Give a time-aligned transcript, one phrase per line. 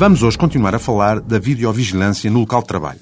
[0.00, 3.00] Vamos hoje continuar a falar da videovigilância no local de trabalho.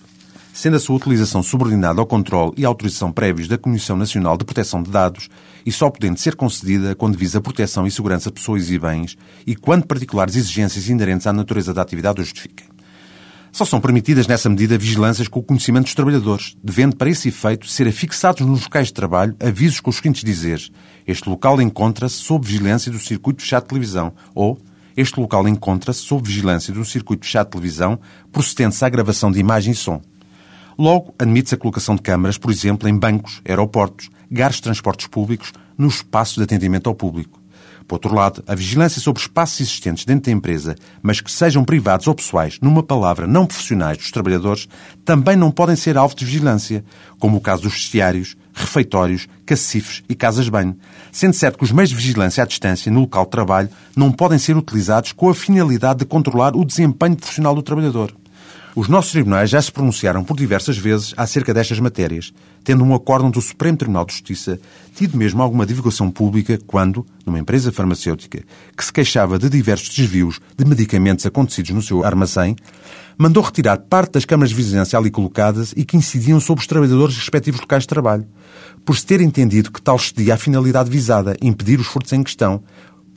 [0.52, 4.82] Sendo a sua utilização subordinada ao controle e autorização prévios da Comissão Nacional de Proteção
[4.82, 5.28] de Dados
[5.64, 9.16] e só podendo ser concedida quando visa a proteção e segurança de pessoas e bens
[9.46, 12.66] e quando particulares exigências inerentes à natureza da atividade o justifiquem.
[13.52, 17.68] Só são permitidas nessa medida vigilâncias com o conhecimento dos trabalhadores, devendo para esse efeito
[17.68, 20.72] ser afixados nos locais de trabalho avisos com os seguintes dizeres:
[21.06, 24.58] este local encontra-se sob vigilância do circuito fechado de televisão ou
[25.00, 28.00] este local encontra-se sob vigilância do circuito fechado de televisão
[28.32, 30.02] procedente-se à gravação de imagem e som.
[30.76, 35.52] Logo, admite-se a colocação de câmaras, por exemplo, em bancos, aeroportos, gares de transportes públicos,
[35.78, 37.37] nos espaços de atendimento ao público.
[37.88, 42.06] Por outro lado, a vigilância sobre espaços existentes dentro da empresa, mas que sejam privados
[42.06, 44.68] ou pessoais, numa palavra, não profissionais dos trabalhadores,
[45.06, 46.84] também não podem ser alvo de vigilância,
[47.18, 50.76] como o caso dos vestiários, refeitórios, cacifes e casas-banho,
[51.10, 54.38] sendo certo que os meios de vigilância à distância no local de trabalho não podem
[54.38, 58.14] ser utilizados com a finalidade de controlar o desempenho profissional do trabalhador.
[58.78, 63.28] Os nossos tribunais já se pronunciaram por diversas vezes acerca destas matérias, tendo um acórdão
[63.28, 64.60] do Supremo Tribunal de Justiça
[64.94, 68.44] tido mesmo alguma divulgação pública quando, numa empresa farmacêutica
[68.76, 72.54] que se queixava de diversos desvios de medicamentos acontecidos no seu armazém,
[73.18, 77.16] mandou retirar parte das câmaras de vigilância ali colocadas e que incidiam sobre os trabalhadores
[77.16, 78.28] dos respectivos locais de trabalho,
[78.84, 82.62] por se ter entendido que tal excedia a finalidade visada, impedir os furtos em questão,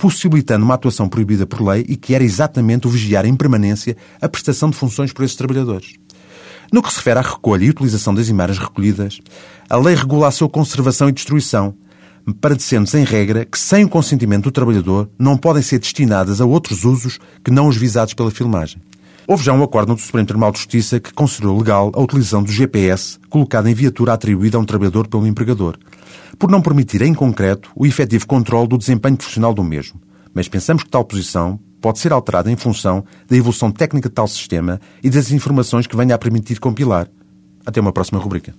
[0.01, 4.27] possibilitando uma atuação proibida por lei e que era exatamente o vigiar em permanência a
[4.27, 5.93] prestação de funções por esses trabalhadores.
[6.73, 9.19] No que se refere à recolha e utilização das imagens recolhidas,
[9.69, 11.75] a lei regula a sua conservação e destruição,
[12.41, 16.83] parecendo-se em regra que, sem o consentimento do trabalhador, não podem ser destinadas a outros
[16.83, 18.81] usos que não os visados pela filmagem.
[19.27, 22.51] Houve já um acordo do Supremo Tribunal de Justiça que considerou legal a utilização do
[22.51, 25.77] GPS colocado em viatura atribuída a um trabalhador pelo empregador,
[26.37, 30.01] por não permitir em concreto o efetivo controle do desempenho profissional do mesmo.
[30.33, 34.27] Mas pensamos que tal posição pode ser alterada em função da evolução técnica de tal
[34.27, 37.07] sistema e das informações que venha a permitir compilar.
[37.65, 38.53] Até uma próxima rubrica.